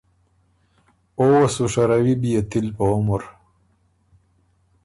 [1.17, 3.21] او وه سو شَرَوی بيې تِل په عمر۔